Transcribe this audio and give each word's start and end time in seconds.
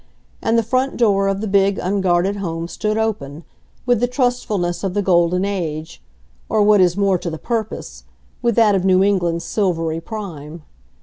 And 0.41 0.57
the 0.57 0.63
front 0.63 0.97
door 0.97 1.27
of 1.27 1.41
the 1.41 1.47
big, 1.47 1.77
unguarded 1.77 2.37
home 2.37 2.67
stood 2.67 2.97
open, 2.97 3.43
with 3.85 3.99
the 3.99 4.07
trustfulness 4.07 4.83
of 4.83 4.95
the 4.95 5.03
golden 5.03 5.45
age; 5.45 6.01
or 6.49 6.63
what 6.63 6.81
is 6.81 6.97
more 6.97 7.19
to 7.19 7.29
the 7.29 7.37
purpose, 7.37 8.05
with 8.41 8.55
that 8.55 8.73
of 8.73 8.83
New 8.83 9.03
England's 9.03 9.45
silvery 9.45 9.99
prime. 10.01 10.63